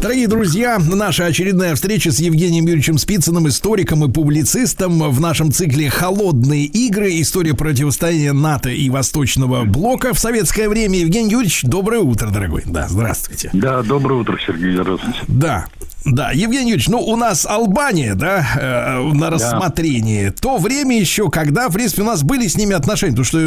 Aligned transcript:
Дорогие 0.00 0.28
друзья, 0.28 0.78
наша 0.78 1.24
очередная 1.24 1.74
встреча 1.74 2.12
с 2.12 2.20
Евгением 2.20 2.66
Юрьевичем 2.66 2.98
Спицыным, 2.98 3.48
историком 3.48 4.04
и 4.04 4.12
публицистом 4.12 5.10
в 5.10 5.20
нашем 5.20 5.50
цикле 5.50 5.90
«Холодные 5.90 6.66
игры. 6.66 7.20
История 7.20 7.52
противостояния 7.52 8.32
НАТО 8.32 8.70
и 8.70 8.88
Восточного 8.90 9.64
блока 9.64 10.14
в 10.14 10.20
советское 10.20 10.68
время». 10.68 11.00
Евгений 11.00 11.32
Юрьевич, 11.32 11.62
доброе 11.64 12.00
утро, 12.00 12.30
дорогой. 12.30 12.62
Да, 12.64 12.86
здравствуйте. 12.88 13.50
Да, 13.52 13.82
доброе 13.82 14.20
утро, 14.20 14.38
Сергей. 14.46 14.72
Здравствуйте. 14.72 15.18
Да, 15.26 15.66
да, 16.04 16.30
Евгений 16.30 16.70
Юрьевич, 16.70 16.88
ну 16.88 17.00
у 17.00 17.16
нас 17.16 17.44
Албания, 17.44 18.14
да, 18.14 18.46
э, 18.56 19.12
на 19.12 19.30
рассмотрении. 19.30 20.28
Да. 20.28 20.34
То 20.40 20.58
время 20.58 20.98
еще, 20.98 21.28
когда, 21.28 21.68
в 21.68 21.72
принципе, 21.72 22.02
у 22.02 22.06
нас 22.06 22.22
были 22.22 22.46
с 22.46 22.56
ними 22.56 22.74
отношения. 22.74 23.12
Потому 23.12 23.24
что, 23.24 23.38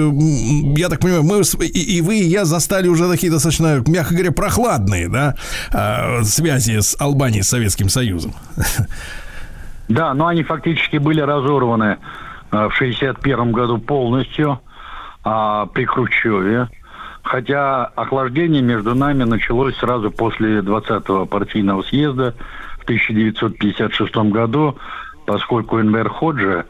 я 0.78 0.90
так 0.90 1.00
понимаю, 1.00 1.24
мы 1.24 1.42
и, 1.66 1.98
и 1.98 2.02
вы, 2.02 2.20
и 2.20 2.26
я 2.26 2.46
застали 2.46 2.88
уже 2.88 3.10
такие 3.10 3.32
достаточно, 3.32 3.82
мягко 3.88 4.14
говоря, 4.14 4.32
прохладные, 4.32 5.08
да, 5.10 5.36
э, 5.72 6.24
связи 6.42 6.80
с 6.80 7.00
Албанией, 7.00 7.44
с 7.44 7.50
Советским 7.50 7.88
Союзом. 7.88 8.34
Да, 9.88 10.14
но 10.14 10.28
они 10.28 10.42
фактически 10.42 10.98
были 10.98 11.22
разорваны 11.22 11.98
э, 12.52 12.68
в 12.70 12.74
61 12.74 13.52
году 13.52 13.78
полностью 13.78 14.60
э, 15.24 15.68
при 15.74 15.86
Хрущеве. 15.86 16.70
Хотя 17.22 17.86
охлаждение 17.86 18.62
между 18.62 18.96
нами 18.96 19.24
началось 19.24 19.76
сразу 19.78 20.10
после 20.10 20.60
20-го 20.60 21.26
партийного 21.26 21.84
съезда 21.84 22.34
в 22.80 22.84
1956 22.84 24.16
году, 24.32 24.78
поскольку 25.26 25.80
Энвер 25.80 26.10
Ходжа 26.10 26.66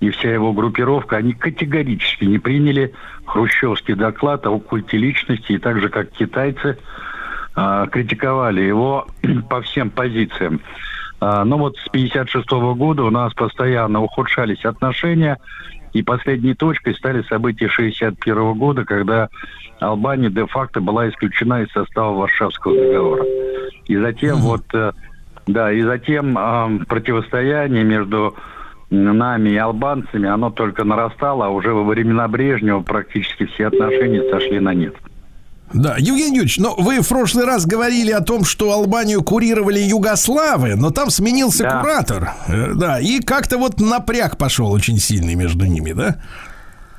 и 0.00 0.10
вся 0.10 0.30
его 0.30 0.52
группировка, 0.52 1.16
они 1.16 1.32
категорически 1.32 2.24
не 2.24 2.38
приняли 2.38 2.92
хрущевский 3.24 3.94
доклад 3.94 4.46
о 4.46 4.58
культе 4.58 4.98
личности, 4.98 5.52
и 5.52 5.58
так 5.58 5.80
же, 5.80 5.88
как 5.88 6.10
китайцы, 6.10 6.76
критиковали 7.90 8.60
его 8.60 9.06
по 9.48 9.62
всем 9.62 9.90
позициям. 9.90 10.60
Э, 11.20 11.42
но 11.44 11.58
вот 11.58 11.76
с 11.78 11.88
1956 11.88 12.50
года 12.76 13.04
у 13.04 13.10
нас 13.10 13.32
постоянно 13.34 14.02
ухудшались 14.02 14.64
отношения, 14.64 15.38
и 15.92 16.02
последней 16.02 16.54
точкой 16.54 16.94
стали 16.94 17.22
события 17.22 17.66
1961 17.66 18.54
года, 18.54 18.84
когда 18.84 19.28
Албания 19.80 20.30
де-факто 20.30 20.80
была 20.80 21.08
исключена 21.08 21.62
из 21.62 21.70
состава 21.72 22.14
Варшавского 22.14 22.76
договора. 22.76 23.24
И 23.86 23.96
затем 23.96 24.36
вот, 24.38 24.64
э, 24.74 24.92
да, 25.46 25.72
и 25.72 25.80
затем 25.82 26.36
э, 26.36 26.84
противостояние 26.86 27.84
между 27.84 28.34
нами 28.90 29.50
и 29.50 29.56
албанцами, 29.56 30.28
оно 30.28 30.50
только 30.50 30.84
нарастало, 30.84 31.46
а 31.46 31.48
уже 31.48 31.72
во 31.72 31.82
времена 31.82 32.28
Брежнева 32.28 32.82
практически 32.82 33.46
все 33.46 33.66
отношения 33.66 34.22
сошли 34.30 34.60
на 34.60 34.74
нет. 34.74 34.94
Да, 35.72 35.96
Евгений 35.98 36.36
Юрьевич, 36.36 36.58
но 36.58 36.74
вы 36.76 37.00
в 37.00 37.08
прошлый 37.08 37.44
раз 37.44 37.66
говорили 37.66 38.12
о 38.12 38.20
том, 38.20 38.44
что 38.44 38.72
Албанию 38.72 39.22
курировали 39.22 39.80
югославы, 39.80 40.76
но 40.76 40.90
там 40.90 41.10
сменился 41.10 41.64
да. 41.64 41.80
куратор. 41.80 42.30
Э, 42.46 42.72
да, 42.74 43.00
и 43.00 43.20
как-то 43.20 43.58
вот 43.58 43.80
напряг 43.80 44.38
пошел 44.38 44.70
очень 44.70 44.98
сильный 44.98 45.34
между 45.34 45.66
ними, 45.66 45.92
да? 45.92 46.16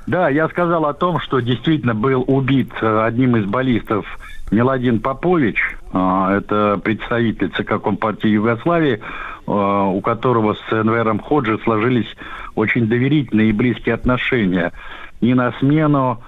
Да, 0.05 0.29
я 0.29 0.49
сказал 0.49 0.85
о 0.85 0.93
том, 0.93 1.19
что 1.19 1.39
действительно 1.39 1.95
был 1.95 2.23
убит 2.27 2.71
э, 2.81 3.03
одним 3.05 3.37
из 3.37 3.45
баллистов 3.45 4.05
Меладин 4.51 4.99
Попович, 4.99 5.57
э, 5.93 6.37
это 6.37 6.79
представитель 6.83 7.49
ЦК 7.51 7.81
Компартии 7.81 8.29
Югославии, 8.29 9.01
у 9.49 10.01
которого 10.01 10.55
с 10.55 10.73
Энвером 10.73 11.19
Ходжи 11.19 11.57
сложились 11.63 12.17
очень 12.55 12.87
доверительные 12.87 13.51
и 13.51 13.53
близкие 13.53 13.95
отношения. 13.95 14.73
И 15.21 15.33
на 15.33 15.53
смену 15.53 16.21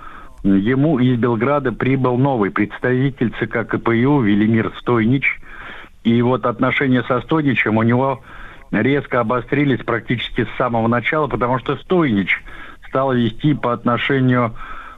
ему 0.44 1.00
из 1.00 1.18
Белграда 1.18 1.72
прибыл 1.72 2.18
новый 2.18 2.52
представитель 2.52 3.32
ЦК 3.40 3.68
КПЮ 3.68 4.22
Велимир 4.22 4.74
Стойнич. 4.80 5.40
И 6.04 6.22
вот 6.22 6.46
отношения 6.46 7.04
со 7.04 7.22
Стойничем 7.22 7.78
у 7.78 7.84
него 7.84 8.22
резко 8.72 9.20
обострились 9.20 9.84
практически 9.84 10.46
с 10.46 10.58
самого 10.58 10.88
начала, 10.88 11.28
потому 11.28 11.60
что 11.60 11.76
Стойнич 11.78 12.42
стал 12.88 13.14
вести 13.14 13.54
по 13.54 13.74
отношению 13.74 14.56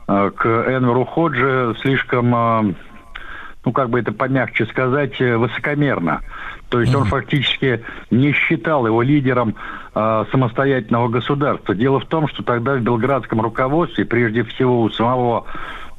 э, 0.07 0.31
к 0.35 0.46
Энверу 0.46 1.06
Ходжи 1.06 1.75
слишком, 1.81 2.35
э, 2.35 2.73
ну 3.66 3.72
как 3.72 3.89
бы 3.89 3.99
это 3.99 4.11
помягче 4.11 4.66
сказать, 4.66 5.19
э, 5.19 5.38
высокомерно. 5.38 6.22
То 6.69 6.79
есть 6.79 6.95
он 6.95 7.05
фактически 7.05 7.83
не 8.09 8.31
считал 8.31 8.88
его 8.88 9.01
лидером 9.01 9.55
э, 9.94 10.25
самостоятельного 10.31 11.09
государства. 11.09 11.75
Дело 11.75 11.99
в 11.99 12.05
том, 12.05 12.27
что 12.29 12.44
тогда 12.44 12.75
в 12.75 12.81
белградском 12.81 13.41
руководстве, 13.41 14.05
прежде 14.05 14.44
всего 14.44 14.81
у 14.81 14.89
самого 14.89 15.45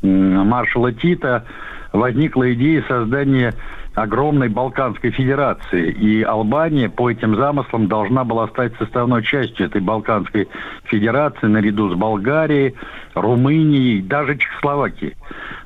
э, 0.02 0.06
маршала 0.06 0.92
Тита, 0.92 1.44
возникла 1.92 2.52
идея 2.54 2.82
создания 2.88 3.54
огромной 3.94 4.48
Балканской 4.48 5.10
Федерации. 5.10 5.90
И 5.90 6.22
Албания 6.22 6.88
по 6.88 7.10
этим 7.10 7.36
замыслам 7.36 7.88
должна 7.88 8.24
была 8.24 8.48
стать 8.48 8.72
составной 8.78 9.22
частью 9.22 9.66
этой 9.66 9.80
Балканской 9.80 10.48
Федерации 10.84 11.46
наряду 11.46 11.90
с 11.90 11.94
Болгарией, 11.94 12.74
Румынией, 13.14 14.00
даже 14.00 14.38
Чехословакией. 14.38 15.14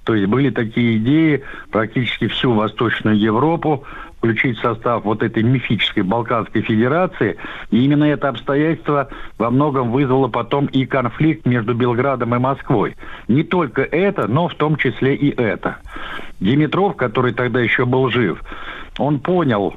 То 0.06 0.15
есть 0.15 0.28
были 0.28 0.50
такие 0.50 0.99
идеи 0.99 1.43
практически 1.72 2.28
всю 2.28 2.53
Восточную 2.53 3.19
Европу 3.19 3.84
включить 4.19 4.56
в 4.56 4.62
состав 4.62 5.05
вот 5.05 5.21
этой 5.21 5.43
мифической 5.43 6.05
Балканской 6.05 6.62
Федерации. 6.62 7.37
И 7.72 7.84
именно 7.84 8.05
это 8.05 8.28
обстоятельство 8.28 9.09
во 9.37 9.50
многом 9.50 9.91
вызвало 9.91 10.28
потом 10.28 10.66
и 10.66 10.87
конфликт 10.87 11.45
между 11.45 11.75
Белградом 11.75 12.37
и 12.37 12.39
Москвой. 12.39 12.95
Не 13.27 13.43
только 13.43 13.83
это, 13.83 14.28
но 14.28 14.47
в 14.47 14.55
том 14.55 14.77
числе 14.77 15.16
и 15.16 15.34
это. 15.37 15.78
Димитров, 16.39 16.95
который 16.95 17.33
тогда 17.33 17.61
еще 17.61 17.84
был 17.84 18.09
жив, 18.09 18.41
он 18.99 19.19
понял, 19.19 19.75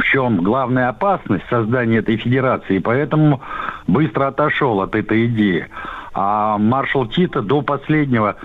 в 0.00 0.04
чем 0.04 0.42
главная 0.42 0.88
опасность 0.88 1.44
создания 1.48 1.98
этой 1.98 2.16
федерации, 2.16 2.78
поэтому 2.78 3.40
быстро 3.86 4.28
отошел 4.28 4.80
от 4.80 4.94
этой 4.94 5.26
идеи. 5.26 5.68
А 6.12 6.58
маршал 6.58 7.06
Тита 7.06 7.42
до 7.42 7.62
последнего 7.62 8.36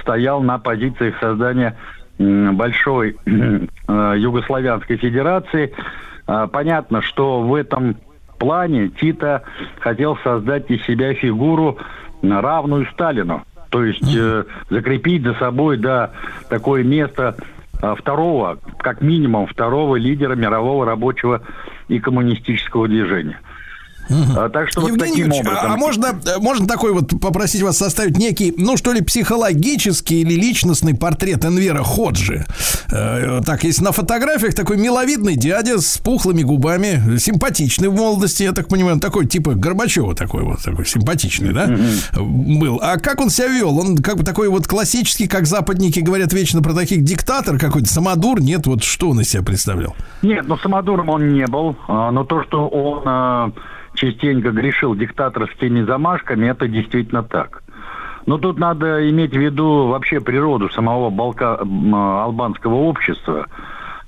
стоял 0.00 0.42
на 0.42 0.58
позициях 0.58 1.14
создания 1.20 1.76
большой 2.18 3.16
э, 3.26 4.14
Югославянской 4.18 4.96
Федерации. 4.96 5.72
А, 6.26 6.46
понятно, 6.46 7.00
что 7.02 7.40
в 7.40 7.54
этом 7.54 7.96
плане 8.38 8.88
Тита 8.88 9.42
хотел 9.80 10.16
создать 10.18 10.70
из 10.70 10.82
себя 10.84 11.14
фигуру 11.14 11.78
равную 12.22 12.86
Сталину. 12.92 13.44
То 13.70 13.84
есть 13.84 14.16
э, 14.16 14.44
закрепить 14.70 15.22
за 15.22 15.34
собой 15.34 15.78
да, 15.78 16.12
такое 16.48 16.84
место 16.84 17.36
второго, 17.94 18.58
как 18.78 19.00
минимум 19.02 19.46
второго 19.46 19.96
лидера 19.96 20.34
мирового 20.34 20.86
рабочего 20.86 21.42
и 21.88 21.98
коммунистического 21.98 22.88
движения. 22.88 23.40
А, 24.10 24.48
так 24.48 24.68
что 24.68 24.86
Евгений 24.86 24.98
вот 24.98 25.08
таким 25.08 25.26
Ильич, 25.26 25.40
образом. 25.40 25.70
А, 25.70 25.74
а 25.74 25.76
можно, 25.76 26.20
можно 26.38 26.66
такой 26.66 26.92
вот 26.92 27.20
попросить 27.20 27.62
вас 27.62 27.78
составить 27.78 28.16
некий, 28.18 28.54
ну 28.56 28.76
что 28.76 28.92
ли, 28.92 29.02
психологический 29.02 30.22
или 30.22 30.34
личностный 30.34 30.94
портрет 30.94 31.44
Энвера 31.44 31.82
Ходжи? 31.82 32.44
Э, 32.90 33.40
так, 33.44 33.64
есть 33.64 33.80
на 33.80 33.92
фотографиях 33.92 34.54
такой 34.54 34.76
миловидный 34.76 35.36
дядя 35.36 35.80
с 35.80 35.98
пухлыми 35.98 36.42
губами, 36.42 37.18
симпатичный 37.18 37.88
в 37.88 37.94
молодости, 37.94 38.42
я 38.42 38.52
так 38.52 38.68
понимаю, 38.68 39.00
такой 39.00 39.26
типа 39.26 39.54
Горбачева 39.54 40.14
такой 40.14 40.42
вот, 40.42 40.62
такой 40.62 40.86
симпатичный, 40.86 41.52
да, 41.52 41.66
mm-hmm. 41.66 42.58
был. 42.58 42.80
А 42.82 42.98
как 42.98 43.20
он 43.20 43.30
себя 43.30 43.48
вел? 43.48 43.78
Он 43.78 43.96
как 43.98 44.16
бы 44.16 44.24
такой 44.24 44.48
вот 44.48 44.66
классический, 44.66 45.26
как 45.26 45.46
западники 45.46 46.00
говорят 46.00 46.32
вечно 46.32 46.62
про 46.62 46.72
таких 46.72 47.02
диктатор 47.02 47.58
какой-то, 47.58 47.88
самодур? 47.88 48.40
Нет, 48.40 48.66
вот 48.66 48.82
что 48.82 49.10
он 49.10 49.20
из 49.20 49.30
себя 49.30 49.42
представлял? 49.42 49.94
Нет, 50.22 50.46
ну 50.46 50.56
самодуром 50.58 51.08
он 51.08 51.32
не 51.32 51.46
был, 51.46 51.76
а, 51.88 52.10
но 52.10 52.24
то, 52.24 52.42
что 52.44 52.68
он 52.68 53.02
а, 53.06 53.52
частенько 54.04 54.50
грешил 54.50 54.94
диктаторскими 54.94 55.82
замашками, 55.82 56.46
это 56.46 56.68
действительно 56.68 57.22
так. 57.22 57.62
Но 58.26 58.38
тут 58.38 58.58
надо 58.58 59.08
иметь 59.10 59.32
в 59.32 59.40
виду 59.40 59.88
вообще 59.88 60.20
природу 60.20 60.68
самого 60.70 61.10
балка... 61.10 61.58
албанского 61.58 62.74
общества, 62.74 63.46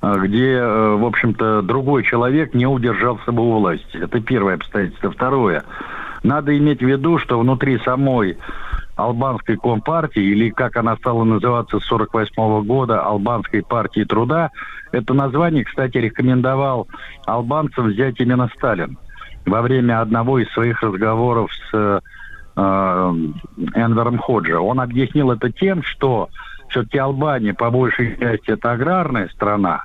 а, 0.01 0.17
где, 0.19 0.55
э, 0.55 0.97
в 0.97 1.05
общем-то, 1.05 1.63
другой 1.63 2.03
человек 2.03 2.55
не 2.55 2.67
удержался 2.67 3.33
бы 3.33 3.43
у 3.43 3.59
власти. 3.59 3.97
Это 3.97 4.21
первое 4.21 4.55
обстоятельство. 4.55 5.11
Второе. 5.11 5.65
Надо 6.23 6.57
иметь 6.57 6.81
в 6.81 6.87
виду, 6.87 7.19
что 7.19 7.39
внутри 7.39 7.79
самой 7.79 8.39
албанской 8.97 9.59
компартии, 9.59 10.23
или 10.23 10.49
как 10.49 10.77
она 10.77 10.97
стала 10.97 11.25
называться 11.25 11.79
с 11.79 11.93
1948 11.93 12.67
года, 12.67 13.03
албанской 13.03 13.63
партии 13.63 14.05
труда, 14.05 14.51
это 14.93 15.13
название, 15.13 15.65
кстати, 15.65 15.99
рекомендовал 15.99 16.89
албанцам 17.27 17.89
взять 17.89 18.19
именно 18.19 18.49
Сталин 18.57 18.97
во 19.47 19.63
время 19.63 20.01
одного 20.01 20.41
из 20.41 20.51
своих 20.53 20.83
разговоров 20.83 21.51
с 21.71 21.75
э, 21.75 22.01
Энвером 22.57 24.19
Ходжа. 24.19 24.61
Он 24.61 24.81
объяснил 24.81 25.31
это 25.31 25.51
тем, 25.51 25.83
что 25.83 26.29
все-таки 26.69 26.99
Албания 26.99 27.55
по 27.55 27.71
большей 27.71 28.19
части 28.19 28.51
это 28.51 28.73
аграрная 28.73 29.29
страна, 29.29 29.85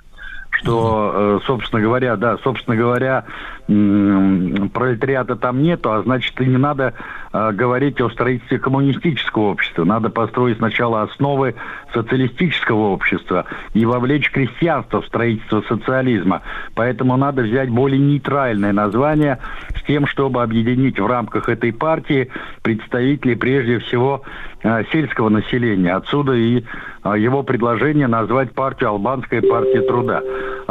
что, 0.49 1.11
э, 1.13 1.45
собственно 1.45 1.81
говоря, 1.81 2.15
да, 2.17 2.37
собственно 2.43 2.75
говоря, 2.75 3.25
пролетариата 3.67 5.35
там 5.35 5.61
нету, 5.61 5.91
а 5.91 6.01
значит 6.01 6.39
и 6.41 6.45
не 6.45 6.57
надо 6.57 6.93
э, 7.31 7.51
говорить 7.53 8.01
о 8.01 8.09
строительстве 8.09 8.59
коммунистического 8.59 9.43
общества. 9.51 9.85
Надо 9.85 10.09
построить 10.09 10.57
сначала 10.57 11.03
основы 11.03 11.55
социалистического 11.93 12.89
общества 12.89 13.45
и 13.73 13.85
вовлечь 13.85 14.29
крестьянство 14.31 15.01
в 15.01 15.05
строительство 15.05 15.61
социализма. 15.67 16.41
Поэтому 16.75 17.17
надо 17.17 17.43
взять 17.43 17.69
более 17.69 17.99
нейтральное 17.99 18.73
название 18.73 19.39
с 19.75 19.83
тем, 19.83 20.07
чтобы 20.07 20.43
объединить 20.43 20.99
в 20.99 21.05
рамках 21.05 21.49
этой 21.49 21.73
партии 21.73 22.29
представителей 22.61 23.35
прежде 23.35 23.79
всего 23.79 24.23
э, 24.63 24.83
сельского 24.91 25.29
населения. 25.29 25.93
Отсюда 25.93 26.33
и 26.33 26.63
э, 27.03 27.13
его 27.17 27.43
предложение 27.43 28.07
назвать 28.07 28.53
партию 28.53 28.89
Албанская 28.89 29.41
партия 29.41 29.81
труда. 29.81 30.21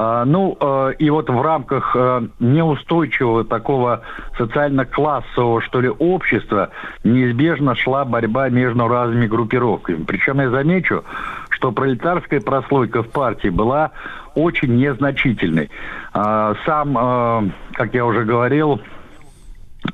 Э, 0.00 0.24
ну, 0.26 0.56
э, 0.58 0.94
и 0.98 1.10
вот 1.10 1.28
в 1.28 1.42
рамках 1.42 1.94
э, 1.94 2.22
неустойчивого 2.38 3.00
устойчивого 3.00 3.44
такого 3.44 4.02
социально-классового, 4.36 5.60
что 5.60 5.80
ли, 5.80 5.88
общества 5.88 6.70
неизбежно 7.04 7.74
шла 7.74 8.04
борьба 8.04 8.48
между 8.48 8.88
разными 8.88 9.26
группировками. 9.26 10.04
Причем 10.04 10.40
я 10.40 10.50
замечу, 10.50 11.04
что 11.50 11.72
пролетарская 11.72 12.40
прослойка 12.40 13.02
в 13.02 13.10
партии 13.10 13.48
была 13.48 13.90
очень 14.34 14.76
незначительной. 14.76 15.70
А, 16.12 16.54
сам, 16.64 16.96
а, 16.96 17.44
как 17.72 17.94
я 17.94 18.06
уже 18.06 18.24
говорил, 18.24 18.80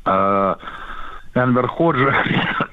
а, 0.05 0.59
Энвер 1.35 1.67
Ходжи 1.67 2.15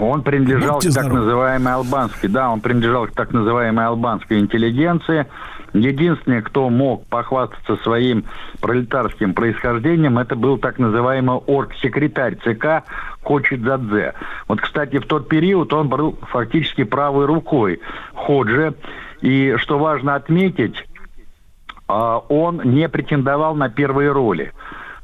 он 0.00 0.22
принадлежал 0.22 0.76
Будьте 0.76 0.90
к 0.90 0.94
так 0.94 1.12
называемой 1.12 1.74
албанской, 1.74 2.28
да, 2.28 2.50
он 2.50 2.60
принадлежал 2.60 3.06
к 3.06 3.12
так 3.12 3.32
называемой 3.32 3.86
албанской 3.86 4.38
интеллигенции. 4.38 5.26
Единственный, 5.72 6.42
кто 6.42 6.68
мог 6.68 7.06
похвастаться 7.06 7.76
своим 7.76 8.24
пролетарским 8.60 9.34
происхождением, 9.34 10.18
это 10.18 10.34
был 10.34 10.58
так 10.58 10.78
называемый 10.78 11.36
орг-секретарь 11.36 12.36
ЦК 12.36 12.84
Кочидзадзе. 13.22 14.14
Вот, 14.48 14.60
кстати, 14.60 14.98
в 14.98 15.06
тот 15.06 15.28
период 15.28 15.72
он 15.72 15.88
был 15.88 16.18
фактически 16.22 16.82
правой 16.82 17.26
рукой 17.26 17.80
Ходжи. 18.14 18.74
И, 19.20 19.54
что 19.58 19.78
важно 19.78 20.14
отметить, 20.14 20.74
а, 21.86 22.18
он 22.28 22.62
не 22.64 22.88
претендовал 22.88 23.54
на 23.54 23.68
первые 23.68 24.12
роли. 24.12 24.52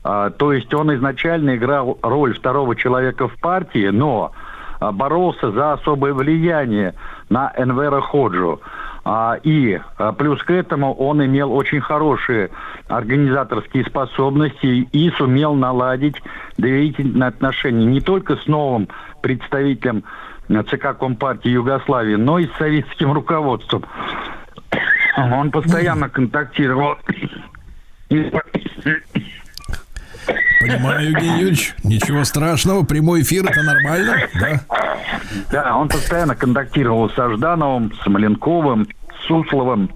А, 0.02 0.30
то 0.30 0.52
есть 0.52 0.72
он 0.72 0.94
изначально 0.94 1.56
играл 1.56 1.98
роль 2.02 2.34
второго 2.34 2.76
человека 2.76 3.28
в 3.28 3.36
партии, 3.40 3.88
но 3.88 4.32
боролся 4.80 5.50
за 5.50 5.74
особое 5.74 6.12
влияние 6.12 6.94
на 7.28 7.52
Энвера 7.56 8.00
Ходжу. 8.00 8.60
А, 9.08 9.38
и 9.44 9.80
а, 9.98 10.12
плюс 10.12 10.42
к 10.42 10.50
этому 10.50 10.92
он 10.92 11.24
имел 11.24 11.52
очень 11.52 11.80
хорошие 11.80 12.50
организаторские 12.88 13.84
способности 13.84 14.66
и 14.66 15.10
сумел 15.10 15.54
наладить 15.54 16.16
доверительные 16.58 17.28
отношения 17.28 17.84
не 17.84 18.00
только 18.00 18.36
с 18.36 18.48
новым 18.48 18.88
представителем 19.22 20.02
ЦК 20.48 20.98
Компартии 20.98 21.50
Югославии, 21.50 22.16
но 22.16 22.40
и 22.40 22.48
с 22.48 22.52
советским 22.58 23.12
руководством. 23.12 23.84
Он 25.16 25.52
постоянно 25.52 26.08
контактировал 26.08 26.96
Понимаю, 30.60 31.10
Евгений 31.10 31.40
Юрьевич. 31.40 31.74
Ничего 31.84 32.24
страшного. 32.24 32.84
Прямой 32.84 33.22
эфир 33.22 33.44
это 33.46 33.62
нормально, 33.62 34.16
да? 34.34 34.60
Да, 35.50 35.76
он 35.76 35.88
постоянно 35.88 36.34
контактировал 36.34 37.10
с 37.10 37.18
Аждановым, 37.18 37.92
с 38.02 38.06
Маленковым, 38.06 38.86
с 39.20 39.26
Сусловым. 39.26 39.90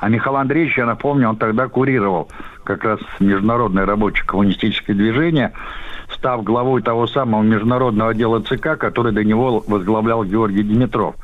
А 0.00 0.08
Михаил 0.08 0.36
Андреевич, 0.36 0.76
я 0.78 0.86
напомню, 0.86 1.28
он 1.28 1.36
тогда 1.36 1.68
курировал 1.68 2.28
как 2.64 2.84
раз 2.84 2.98
Международное 3.20 3.86
рабочее 3.86 4.26
коммунистическое 4.26 4.96
движение, 4.96 5.52
став 6.12 6.42
главой 6.42 6.82
того 6.82 7.06
самого 7.06 7.42
международного 7.42 8.10
отдела 8.10 8.40
ЦК, 8.40 8.76
который 8.76 9.12
до 9.12 9.22
него 9.22 9.62
возглавлял 9.66 10.24
Георгий 10.24 10.64
Димитров. 10.64 11.14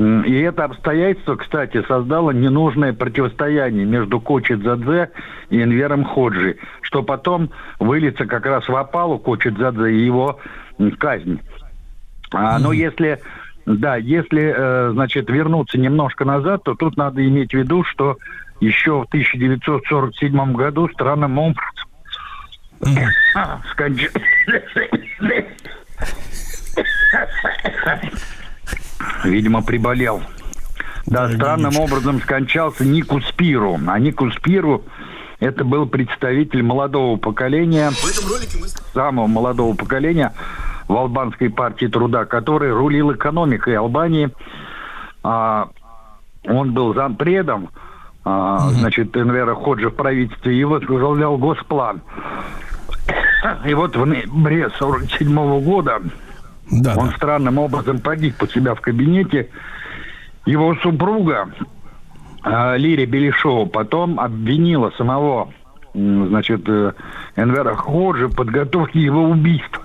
И 0.00 0.40
это 0.40 0.64
обстоятельство, 0.64 1.36
кстати, 1.36 1.82
создало 1.86 2.30
ненужное 2.30 2.94
противостояние 2.94 3.84
между 3.84 4.18
Кочи 4.18 4.54
Дзадзе 4.54 5.10
и 5.50 5.62
Энвером 5.62 6.04
Ходжи, 6.04 6.56
что 6.80 7.02
потом 7.02 7.50
выльется 7.78 8.24
как 8.24 8.46
раз 8.46 8.66
в 8.66 8.74
опалу 8.74 9.18
Кочи 9.18 9.50
Дзадзе 9.50 9.92
и 9.92 10.02
его 10.02 10.40
казнь. 10.98 11.40
А, 12.32 12.58
но 12.58 12.72
если, 12.72 13.20
да, 13.66 13.96
если, 13.96 14.54
э, 14.56 14.90
значит, 14.92 15.28
вернуться 15.28 15.78
немножко 15.78 16.24
назад, 16.24 16.62
то 16.64 16.74
тут 16.74 16.96
надо 16.96 17.26
иметь 17.26 17.50
в 17.50 17.58
виду, 17.58 17.84
что 17.84 18.16
еще 18.60 19.02
в 19.02 19.08
1947 19.08 20.52
году 20.54 20.88
странным 20.88 21.36
образом 21.36 21.68
сконч... 23.72 24.08
Видимо, 29.24 29.62
приболел. 29.62 30.22
Да, 31.06 31.28
странным 31.28 31.78
образом 31.78 32.20
скончался 32.20 32.84
Нику 32.84 33.20
Спиру. 33.20 33.78
А 33.86 33.98
Нику 33.98 34.30
Спиру 34.30 34.84
это 35.40 35.64
был 35.64 35.86
представитель 35.86 36.62
молодого 36.62 37.16
поколения, 37.16 37.90
самого 38.92 39.26
молодого 39.26 39.74
поколения 39.74 40.32
в 40.86 40.96
албанской 40.96 41.50
партии 41.50 41.86
труда, 41.86 42.24
который 42.26 42.72
рулил 42.72 43.12
экономикой 43.12 43.76
Албании. 43.76 44.30
А, 45.22 45.68
он 46.44 46.72
был 46.72 46.94
зампредом, 46.94 47.70
а, 48.24 48.70
значит, 48.70 49.16
Энвера 49.16 49.54
Ходжи 49.54 49.88
в 49.88 49.94
правительстве 49.94 50.58
и 50.58 50.64
возглавлял 50.64 51.38
госплан. 51.38 52.02
И 53.64 53.72
вот 53.72 53.96
в 53.96 54.04
ноябре 54.04 54.66
1947 54.66 55.60
года 55.60 56.02
да, 56.70 56.94
Он 56.96 57.08
да. 57.08 57.16
странным 57.16 57.58
образом 57.58 57.98
погиб 57.98 58.42
у 58.42 58.46
себя 58.46 58.74
в 58.74 58.80
кабинете. 58.80 59.48
Его 60.46 60.74
супруга 60.76 61.50
э, 62.44 62.76
Лири 62.78 63.06
Белишова 63.06 63.66
потом 63.66 64.18
обвинила 64.20 64.90
самого 64.96 65.52
значит, 65.94 66.68
э, 66.68 66.92
Энвера 67.36 67.74
Ходжи 67.74 68.28
в 68.28 68.36
подготовке 68.36 69.00
его 69.00 69.24
убийства. 69.24 69.82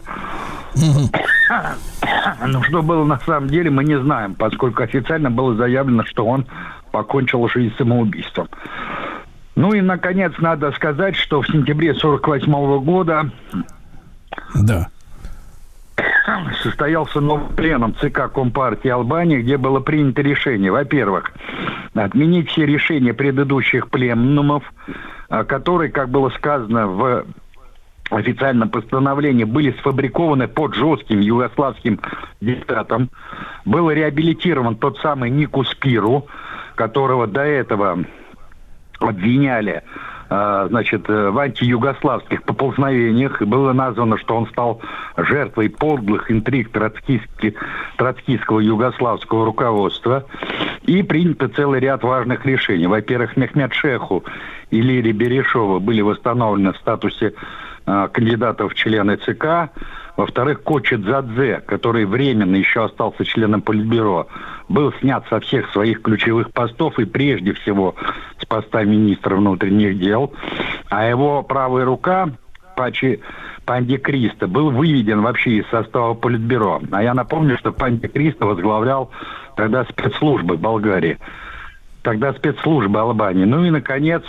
Ну, 2.46 2.64
что 2.64 2.82
было 2.82 3.04
на 3.06 3.20
самом 3.20 3.50
деле, 3.50 3.70
мы 3.70 3.84
не 3.84 4.00
знаем, 4.00 4.36
поскольку 4.36 4.84
официально 4.84 5.30
было 5.32 5.56
заявлено, 5.56 6.04
что 6.06 6.26
он 6.26 6.46
покончил 6.92 7.48
жизнь 7.48 7.74
самоубийством. 7.78 8.50
Ну 9.56 9.74
и, 9.74 9.82
наконец, 9.82 10.34
надо 10.40 10.72
сказать, 10.74 11.16
что 11.16 11.42
в 11.42 11.48
сентябре 11.48 11.92
1948 11.92 12.84
года 12.84 13.32
да 14.54 14.90
состоялся 16.66 17.22
новый 17.22 17.56
пленум 17.56 17.94
ЦК 17.94 18.32
Компартии 18.34 18.90
Албании, 18.90 19.42
где 19.42 19.58
было 19.58 19.82
принято 19.82 20.24
решение, 20.24 20.72
во-первых, 20.72 21.32
отменить 21.94 22.50
все 22.50 22.66
решения 22.66 23.14
предыдущих 23.14 23.90
пленумов, 23.92 24.64
а, 25.30 25.44
которые, 25.44 25.92
как 25.92 26.10
было 26.10 26.30
сказано 26.30 26.88
в 26.88 27.26
официальном 28.10 28.70
постановлении, 28.70 29.44
были 29.44 29.76
сфабрикованы 29.80 30.48
под 30.48 30.74
жестким 30.74 31.20
югославским 31.20 32.00
диктатом. 32.42 33.12
Был 33.64 33.92
реабилитирован 33.92 34.76
тот 34.76 34.98
самый 35.00 35.30
Нику 35.30 35.64
Спиру, 35.66 36.26
которого 36.74 37.28
до 37.28 37.42
этого 37.42 38.00
обвиняли 39.00 39.84
значит, 40.70 41.10
э, 41.10 41.30
в 41.30 41.38
антиюгославских 41.38 42.44
поползновениях. 42.44 43.42
Было 43.42 43.74
названо, 43.74 44.18
что 44.18 44.36
он 44.36 44.48
стал 44.48 44.82
жертвой 45.18 45.70
подлых 45.70 46.32
интриг 46.32 46.72
троцкистского 46.72 48.60
югославского 48.60 49.46
руководства. 49.46 50.26
И 50.84 51.04
принято 51.04 51.48
целый 51.50 51.80
ряд 51.80 52.04
важных 52.04 52.46
решений. 52.46 52.88
Во-первых, 52.88 53.38
Мехмед 53.38 53.74
Шеху 53.74 54.24
и 54.72 54.82
Лири 54.82 55.12
Берешова 55.12 55.80
были 55.80 56.02
восстановлены 56.02 56.74
в 56.74 56.78
статусе 56.78 57.34
э, 57.86 58.08
кандидатов 58.12 58.74
в 58.74 58.76
члены 58.76 59.18
ЦК. 59.18 59.72
Во-вторых, 60.18 60.64
Кочи 60.64 60.96
Дзадзе, 60.96 61.62
который 61.66 62.06
временно 62.06 62.56
еще 62.56 62.86
остался 62.86 63.26
членом 63.26 63.62
Политбюро, 63.62 64.28
был 64.70 64.94
снят 65.02 65.26
со 65.30 65.40
всех 65.42 65.70
своих 65.72 66.02
ключевых 66.02 66.52
постов 66.52 66.98
и 67.00 67.06
прежде 67.06 67.54
всего 67.54 67.96
с 68.40 68.46
поста 68.46 68.84
министра 68.84 69.36
внутренних 69.36 70.00
дел. 70.00 70.34
А 70.90 71.06
его 71.06 71.44
правая 71.44 71.86
рука, 71.86 72.30
Пачи 72.78 73.22
Панди 73.66 73.98
Криста, 73.98 74.48
был 74.48 74.72
выведен 74.72 75.22
вообще 75.22 75.58
из 75.58 75.68
состава 75.68 76.14
Политбюро. 76.14 76.82
А 76.92 77.04
я 77.04 77.14
напомню, 77.14 77.58
что 77.58 77.74
Панди 77.74 78.08
Криста 78.08 78.46
возглавлял 78.46 79.12
тогда 79.58 79.84
спецслужбы 79.84 80.56
Болгарии. 80.58 81.18
Тогда 82.04 82.34
спецслужбы 82.34 83.00
Албании. 83.00 83.46
Ну 83.46 83.66
и, 83.66 83.70
наконец, 83.70 84.24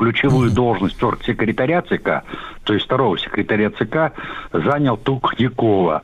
ключевую 0.00 0.50
должность 0.50 0.98
секретаря 1.26 1.82
ЦК, 1.82 2.24
то 2.64 2.72
есть 2.72 2.86
второго 2.86 3.18
секретаря 3.18 3.70
ЦК, 3.70 4.14
занял 4.50 4.96
Тукдякова. 4.96 6.02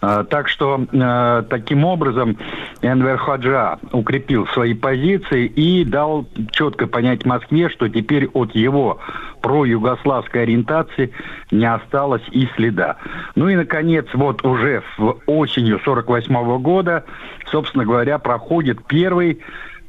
А, 0.00 0.24
так 0.24 0.48
что 0.48 0.84
а, 0.92 1.42
таким 1.42 1.84
образом 1.84 2.36
Энвер 2.82 3.16
Хаджа 3.16 3.78
укрепил 3.92 4.48
свои 4.48 4.74
позиции 4.74 5.46
и 5.46 5.84
дал 5.84 6.26
четко 6.50 6.88
понять 6.88 7.24
Москве, 7.24 7.68
что 7.68 7.88
теперь 7.88 8.26
от 8.26 8.56
его 8.56 8.98
про-югославской 9.40 10.42
ориентации 10.42 11.12
не 11.52 11.72
осталось 11.72 12.22
и 12.32 12.48
следа. 12.56 12.96
Ну 13.36 13.48
и, 13.48 13.54
наконец, 13.54 14.06
вот 14.14 14.44
уже 14.44 14.82
в 14.96 15.18
осенью 15.26 15.78
48 15.84 16.58
года, 16.60 17.04
собственно 17.52 17.84
говоря, 17.84 18.18
проходит 18.18 18.84
первый 18.84 19.40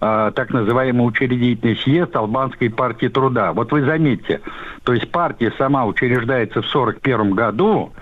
э, 0.01 0.31
так 0.35 0.51
называемый 0.51 1.07
учредительный 1.07 1.75
съезд 1.77 2.15
Албанской 2.15 2.69
партии 2.69 3.07
труда. 3.07 3.53
Вот 3.53 3.71
вы 3.71 3.83
заметьте, 3.83 4.41
то 4.83 4.93
есть 4.93 5.11
партия 5.11 5.53
сама 5.57 5.85
учреждается 5.85 6.61
в 6.61 6.67
1941 6.67 7.31
году, 7.35 7.93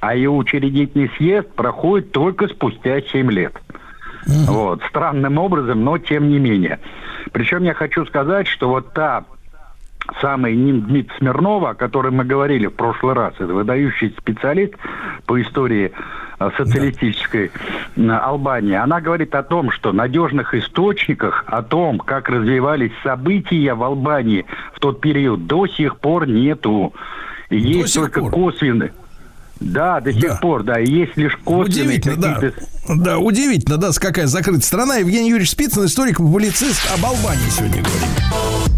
а 0.00 0.14
ее 0.14 0.30
учредительный 0.30 1.10
съезд 1.16 1.52
проходит 1.54 2.12
только 2.12 2.48
спустя 2.48 3.00
7 3.00 3.30
лет. 3.30 3.54
Mm-hmm. 4.26 4.46
Вот, 4.48 4.82
странным 4.88 5.38
образом, 5.38 5.84
но 5.84 5.98
тем 5.98 6.28
не 6.28 6.38
менее. 6.38 6.78
Причем 7.32 7.64
я 7.64 7.74
хочу 7.74 8.04
сказать, 8.06 8.46
что 8.46 8.68
вот 8.68 8.92
та 8.92 9.24
самый 10.20 10.56
Нин 10.56 10.82
Дмит 10.82 11.10
Смирнова, 11.18 11.70
о 11.70 11.74
которой 11.74 12.12
мы 12.12 12.24
говорили 12.24 12.66
в 12.66 12.74
прошлый 12.74 13.14
раз, 13.14 13.34
это 13.38 13.52
выдающий 13.52 14.14
специалист 14.18 14.74
по 15.26 15.40
истории 15.40 15.92
социалистической 16.56 17.50
да. 17.96 18.20
Албании, 18.20 18.74
она 18.74 19.00
говорит 19.00 19.34
о 19.34 19.42
том, 19.42 19.70
что 19.70 19.92
надежных 19.92 20.54
источниках 20.54 21.44
о 21.46 21.62
том, 21.62 21.98
как 21.98 22.28
развивались 22.28 22.92
события 23.02 23.74
в 23.74 23.82
Албании 23.82 24.46
в 24.74 24.80
тот 24.80 25.00
период, 25.00 25.46
до 25.46 25.66
сих 25.66 25.98
пор 25.98 26.26
нету. 26.26 26.94
Есть 27.50 27.94
только 27.94 28.20
пор. 28.20 28.30
косвенные. 28.30 28.92
Да, 29.60 30.00
до 30.00 30.12
сих 30.12 30.22
да. 30.22 30.36
пор, 30.36 30.62
да. 30.62 30.80
И 30.80 30.90
есть 30.90 31.16
лишь 31.16 31.36
косвенные 31.36 31.98
Удивительно, 31.98 32.16
да. 32.16 32.40
Да, 32.88 33.18
удивительно, 33.18 33.76
да, 33.76 33.90
какая 33.92 34.26
закрытая 34.26 34.62
страна. 34.62 34.96
Евгений 34.96 35.28
Юрьевич 35.28 35.50
Спицын, 35.50 35.84
историк-публицист 35.84 36.80
об 36.94 37.04
Албании 37.04 37.50
сегодня 37.50 37.82
говорим. 37.82 38.69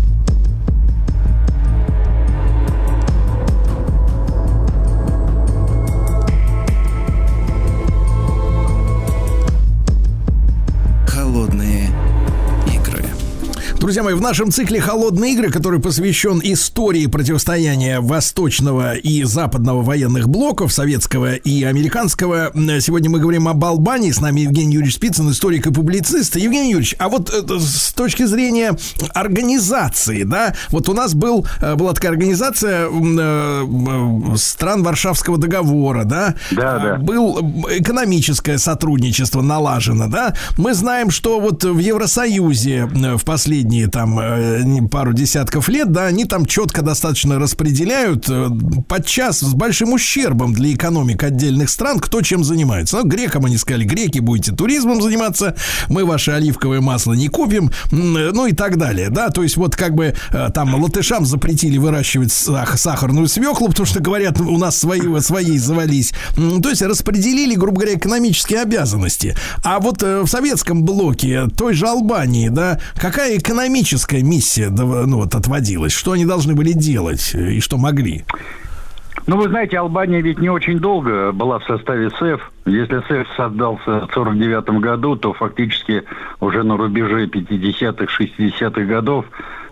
Друзья 13.92 14.04
мои, 14.04 14.14
в 14.14 14.22
нашем 14.22 14.50
цикле 14.50 14.80
«Холодные 14.80 15.34
игры», 15.34 15.50
который 15.50 15.78
посвящен 15.78 16.40
истории 16.42 17.04
противостояния 17.08 18.00
восточного 18.00 18.94
и 18.94 19.22
западного 19.24 19.82
военных 19.82 20.30
блоков, 20.30 20.72
советского 20.72 21.34
и 21.34 21.62
американского, 21.64 22.52
сегодня 22.80 23.10
мы 23.10 23.18
говорим 23.18 23.48
об 23.48 23.62
Албании. 23.62 24.10
С 24.10 24.22
нами 24.22 24.40
Евгений 24.40 24.76
Юрьевич 24.76 24.94
Спицын, 24.94 25.30
историк 25.30 25.66
и 25.66 25.72
публицист. 25.74 26.36
Евгений 26.36 26.70
Юрьевич, 26.70 26.94
а 26.98 27.10
вот 27.10 27.28
э, 27.28 27.58
с 27.58 27.92
точки 27.92 28.24
зрения 28.24 28.78
организации, 29.12 30.22
да, 30.22 30.54
вот 30.70 30.88
у 30.88 30.94
нас 30.94 31.12
был, 31.12 31.46
э, 31.60 31.74
была 31.74 31.92
такая 31.92 32.12
организация 32.12 32.88
э, 32.88 34.36
стран 34.36 34.84
Варшавского 34.84 35.36
договора, 35.36 36.04
да? 36.04 36.34
Да, 36.50 36.78
да. 36.78 36.96
Был 36.96 37.38
экономическое 37.68 38.56
сотрудничество 38.56 39.42
налажено, 39.42 40.06
да? 40.08 40.34
Мы 40.56 40.72
знаем, 40.72 41.10
что 41.10 41.40
вот 41.40 41.62
в 41.64 41.78
Евросоюзе 41.78 42.86
в 42.86 43.24
последние 43.26 43.81
последние 43.82 43.88
там 43.88 44.18
э, 44.18 44.88
пару 44.88 45.12
десятков 45.12 45.68
лет, 45.68 45.90
да, 45.90 46.06
они 46.06 46.24
там 46.24 46.46
четко 46.46 46.82
достаточно 46.82 47.38
распределяют 47.38 48.28
э, 48.28 48.48
подчас 48.88 49.40
с 49.40 49.54
большим 49.54 49.92
ущербом 49.92 50.52
для 50.52 50.72
экономик 50.72 51.22
отдельных 51.22 51.70
стран, 51.70 51.98
кто 51.98 52.22
чем 52.22 52.44
занимается. 52.44 52.98
Ну, 52.98 53.04
грекам 53.04 53.44
они 53.44 53.56
сказали, 53.58 53.84
греки 53.84 54.20
будете 54.20 54.52
туризмом 54.52 55.02
заниматься, 55.02 55.54
мы 55.88 56.04
ваше 56.04 56.32
оливковое 56.32 56.80
масло 56.80 57.14
не 57.14 57.28
купим, 57.28 57.70
ну 57.90 58.46
и 58.46 58.52
так 58.52 58.76
далее, 58.76 59.10
да, 59.10 59.30
то 59.30 59.42
есть 59.42 59.56
вот 59.56 59.76
как 59.76 59.94
бы 59.94 60.14
э, 60.30 60.48
там 60.54 60.74
латышам 60.82 61.24
запретили 61.26 61.78
выращивать 61.78 62.32
сахарную 62.32 63.28
свеклу, 63.28 63.68
потому 63.68 63.86
что 63.86 64.00
говорят, 64.00 64.40
у 64.40 64.58
нас 64.58 64.78
свои, 64.78 65.20
свои 65.20 65.58
завались. 65.58 66.12
То 66.62 66.68
есть 66.68 66.82
распределили, 66.82 67.54
грубо 67.54 67.80
говоря, 67.80 67.96
экономические 67.96 68.60
обязанности. 68.62 69.36
А 69.62 69.78
вот 69.80 70.02
в 70.02 70.26
советском 70.26 70.82
блоке 70.82 71.48
той 71.56 71.74
же 71.74 71.86
Албании, 71.86 72.48
да, 72.48 72.78
какая 72.96 73.38
экономика 73.38 73.71
экономическая 73.72 74.22
миссия 74.22 74.68
ну, 74.70 75.16
вот, 75.16 75.34
отводилась? 75.34 75.92
Что 75.92 76.12
они 76.12 76.26
должны 76.26 76.54
были 76.54 76.72
делать 76.72 77.34
и 77.34 77.60
что 77.60 77.78
могли? 77.78 78.24
Ну, 79.26 79.36
вы 79.36 79.48
знаете, 79.48 79.78
Албания 79.78 80.20
ведь 80.20 80.38
не 80.40 80.50
очень 80.50 80.78
долго 80.78 81.32
была 81.32 81.58
в 81.58 81.64
составе 81.64 82.10
СЭФ. 82.10 82.50
Если 82.66 83.00
СЭФ 83.08 83.28
создался 83.36 84.00
в 84.00 84.10
1949 84.10 84.80
году, 84.80 85.16
то 85.16 85.32
фактически 85.32 86.02
уже 86.40 86.64
на 86.64 86.76
рубеже 86.76 87.26
50-х, 87.26 88.22
60-х 88.22 88.82
годов 88.82 89.24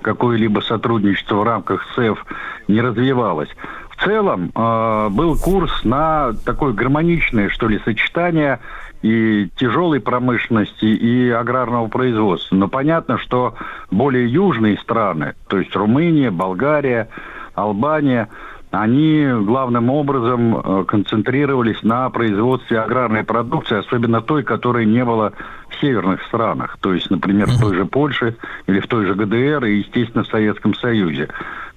какое-либо 0.03 0.61
сотрудничество 0.61 1.37
в 1.37 1.43
рамках 1.43 1.85
СЭФ 1.95 2.25
не 2.69 2.81
развивалось. 2.81 3.51
В 3.91 4.05
целом 4.05 4.51
э, 4.55 5.09
был 5.11 5.37
курс 5.37 5.85
на 5.85 6.33
такое 6.45 6.73
гармоничное, 6.73 7.51
что 7.51 7.69
ли, 7.69 7.81
сочетание 7.85 8.61
и 9.03 9.49
тяжелой 9.57 10.01
промышленности, 10.01 10.85
и 10.85 11.31
аграрного 11.31 11.89
производства. 11.89 12.55
Но 12.55 12.69
понятно, 12.69 13.19
что 13.19 13.55
более 13.91 14.31
южные 14.31 14.77
страны, 14.79 15.35
то 15.49 15.59
есть 15.59 15.75
Румыния, 15.75 16.31
Болгария, 16.31 17.09
Албания, 17.55 18.29
они 18.71 19.27
главным 19.43 19.91
образом 19.91 20.57
э, 20.57 20.85
концентрировались 20.85 21.83
на 21.83 22.09
производстве 22.11 22.79
аграрной 22.79 23.25
продукции, 23.25 23.79
особенно 23.79 24.21
той, 24.21 24.45
которой 24.45 24.87
не 24.87 25.05
было 25.05 25.33
в 25.71 25.81
северных 25.81 26.23
странах. 26.27 26.79
То 26.81 26.95
есть, 26.95 27.11
например, 27.11 27.49
в 27.49 27.59
той 27.59 27.75
же 27.75 27.85
Польше 27.85 28.37
или 28.69 28.79
в 28.79 28.87
той 28.87 29.07
же 29.07 29.15
ГДР 29.15 29.65
и, 29.65 29.79
естественно, 29.79 30.23
в 30.23 30.29
Советском 30.29 30.75
Союзе. 30.75 31.29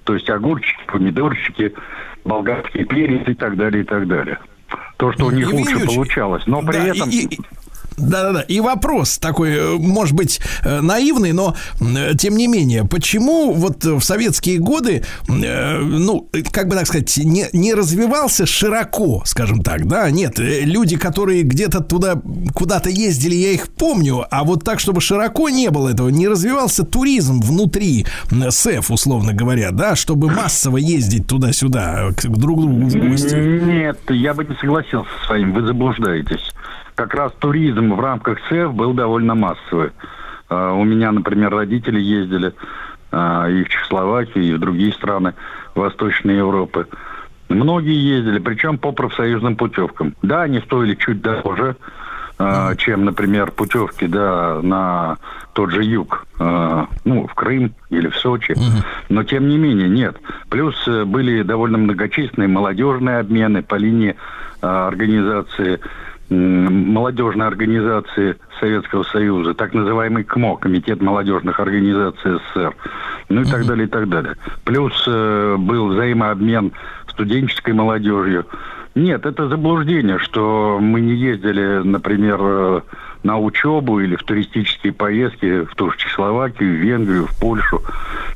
То 0.04 0.14
есть 0.14 0.30
огурчики, 0.30 0.82
помидорчики, 0.86 1.74
болгарские 2.24 2.84
перец 2.84 3.26
и 3.26 3.34
так 3.34 3.56
далее, 3.56 3.82
и 3.82 3.86
так 3.86 4.06
далее 4.06 4.38
то, 4.96 5.12
что 5.12 5.26
у 5.26 5.30
них 5.30 5.48
Евгений 5.48 5.74
лучше 5.74 5.86
получалось. 5.86 6.42
Но 6.46 6.62
при 6.62 6.90
этом... 6.90 7.10
Да-да-да. 7.96 8.40
И 8.42 8.60
вопрос 8.60 9.18
такой, 9.18 9.50
э, 9.50 9.76
может 9.78 10.14
быть, 10.14 10.40
э, 10.62 10.80
наивный, 10.80 11.32
но 11.32 11.54
э, 11.80 12.14
тем 12.16 12.36
не 12.36 12.46
менее, 12.46 12.84
почему 12.84 13.52
вот 13.52 13.84
в 13.84 14.00
советские 14.00 14.58
годы, 14.58 15.04
ну, 15.28 16.28
как 16.50 16.68
бы 16.68 16.76
так 16.76 16.86
сказать, 16.86 17.16
не, 17.16 17.46
не 17.52 17.74
развивался 17.74 18.46
широко, 18.46 19.22
скажем 19.24 19.62
так, 19.62 19.86
да? 19.86 20.10
Нет, 20.10 20.38
люди, 20.38 20.96
которые 20.96 21.42
где-то 21.42 21.80
туда, 21.80 22.20
куда-то 22.54 22.90
ездили, 22.90 23.34
я 23.34 23.52
их 23.52 23.68
помню, 23.68 24.24
а 24.30 24.44
вот 24.44 24.64
так, 24.64 24.80
чтобы 24.80 25.00
широко 25.00 25.48
не 25.48 25.70
было 25.70 25.90
этого, 25.90 26.08
не 26.08 26.28
развивался 26.28 26.84
туризм 26.84 27.40
внутри 27.40 28.06
СЭФ, 28.30 28.90
условно 28.90 29.32
говоря, 29.32 29.70
да, 29.70 29.96
чтобы 29.96 30.30
массово 30.30 30.78
ездить 30.78 31.26
туда-сюда, 31.26 32.10
к 32.16 32.22
друг 32.26 32.60
другу 32.60 32.86
в 32.86 32.96
гости. 32.96 33.34
Нет, 33.34 33.98
я 34.08 34.34
бы 34.34 34.44
не 34.44 34.54
согласился 34.56 35.10
с 35.24 35.28
вами, 35.28 35.52
вы 35.52 35.66
заблуждаетесь 35.66 36.53
как 36.94 37.14
раз 37.14 37.32
туризм 37.38 37.94
в 37.94 38.00
рамках 38.00 38.38
СЭФ 38.48 38.72
был 38.72 38.92
довольно 38.92 39.34
массовый. 39.34 39.90
А, 40.48 40.72
у 40.72 40.84
меня, 40.84 41.12
например, 41.12 41.50
родители 41.50 42.00
ездили 42.00 42.54
а, 43.10 43.48
и 43.48 43.64
в 43.64 43.68
Чехословакию, 43.68 44.44
и 44.44 44.52
в 44.54 44.58
другие 44.58 44.92
страны 44.92 45.34
Восточной 45.74 46.36
Европы. 46.36 46.86
Многие 47.48 47.96
ездили, 47.96 48.38
причем 48.38 48.78
по 48.78 48.92
профсоюзным 48.92 49.56
путевкам. 49.56 50.14
Да, 50.22 50.42
они 50.42 50.60
стоили 50.60 50.94
чуть 50.94 51.20
дороже, 51.20 51.76
mm 51.76 52.76
чем, 52.78 53.04
например, 53.04 53.52
путевки 53.52 54.08
да, 54.08 54.58
на 54.60 55.18
тот 55.52 55.70
же 55.70 55.84
юг, 55.84 56.26
ну, 56.40 57.28
в 57.28 57.34
Крым 57.36 57.72
или 57.90 58.08
в 58.08 58.16
Сочи. 58.16 58.56
Но, 59.08 59.22
тем 59.22 59.48
не 59.48 59.56
менее, 59.56 59.88
нет. 59.88 60.16
Плюс 60.48 60.74
э, 60.88 61.04
были 61.04 61.42
довольно 61.42 61.78
многочисленные 61.78 62.48
молодежные 62.48 63.20
обмены 63.20 63.62
по 63.62 63.76
линии 63.76 64.16
организации 64.60 65.78
молодежной 66.30 67.46
организации 67.46 68.36
Советского 68.60 69.02
Союза, 69.04 69.54
так 69.54 69.74
называемый 69.74 70.24
КМО, 70.24 70.56
Комитет 70.56 71.02
молодежных 71.02 71.60
организаций 71.60 72.38
СССР, 72.54 72.74
ну 73.28 73.42
и 73.42 73.44
так 73.44 73.66
далее, 73.66 73.86
и 73.86 73.90
так 73.90 74.08
далее. 74.08 74.34
Плюс 74.64 75.04
э, 75.06 75.56
был 75.58 75.88
взаимообмен 75.88 76.72
студенческой 77.08 77.74
молодежью. 77.74 78.46
Нет, 78.94 79.26
это 79.26 79.48
заблуждение, 79.48 80.18
что 80.18 80.78
мы 80.80 81.00
не 81.00 81.14
ездили, 81.14 81.82
например, 81.82 82.38
э, 82.40 82.80
на 83.24 83.38
учебу 83.38 84.00
или 84.00 84.14
в 84.14 84.22
туристические 84.22 84.92
поездки 84.92 85.64
в 85.64 85.74
ту 85.74 85.90
же 85.90 85.98
Чехословакию, 85.98 86.70
в 86.70 86.76
Венгрию, 86.76 87.26
в 87.26 87.40
Польшу. 87.40 87.82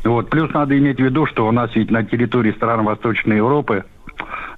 Вот. 0.04 0.30
Плюс 0.30 0.52
надо 0.52 0.76
иметь 0.76 0.98
в 0.98 1.04
виду, 1.04 1.26
что 1.26 1.46
у 1.46 1.52
нас 1.52 1.70
ведь 1.74 1.90
на 1.90 2.02
территории 2.04 2.52
стран 2.52 2.84
Восточной 2.84 3.36
Европы 3.36 3.84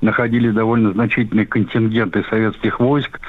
находились 0.01 0.55
довольно 0.55 0.93
значительные 0.93 1.47
контингенты 1.47 2.25
советских 2.29 2.81
войск. 2.81 3.21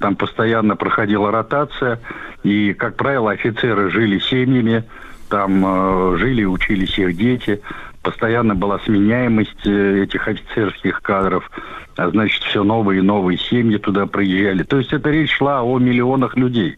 Там 0.00 0.16
постоянно 0.16 0.76
проходила 0.76 1.30
ротация. 1.30 2.00
И, 2.42 2.72
как 2.74 2.96
правило, 2.96 3.32
офицеры 3.32 3.90
жили 3.90 4.18
семьями, 4.18 4.84
там 5.28 5.64
э, 5.64 6.16
жили 6.18 6.42
и 6.42 6.46
учились 6.46 6.98
их 6.98 7.16
дети, 7.16 7.60
постоянно 8.02 8.54
была 8.54 8.78
сменяемость 8.80 9.66
э, 9.66 10.02
этих 10.04 10.28
офицерских 10.28 11.02
кадров, 11.02 11.50
а 11.96 12.08
значит, 12.10 12.42
все 12.44 12.62
новые 12.62 13.00
и 13.00 13.02
новые 13.02 13.38
семьи 13.38 13.76
туда 13.76 14.06
приезжали. 14.06 14.62
То 14.62 14.78
есть 14.78 14.92
это 14.92 15.10
речь 15.10 15.36
шла 15.36 15.62
о 15.62 15.78
миллионах 15.78 16.36
людей. 16.36 16.76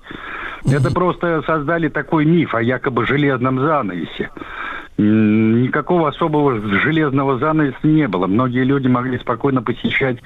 Это 0.65 0.93
просто 0.93 1.43
создали 1.47 1.89
такой 1.89 2.25
миф 2.25 2.55
о 2.55 2.63
якобы 2.63 3.07
железном 3.07 3.61
занавесе. 3.61 4.31
Никакого 5.01 6.09
особого 6.09 6.61
железного 6.81 7.39
занавеса 7.39 7.79
не 7.85 8.07
было. 8.07 8.27
Многие 8.27 8.65
люди 8.65 8.87
могли 8.87 9.19
спокойно 9.19 9.63
посещать 9.63 10.19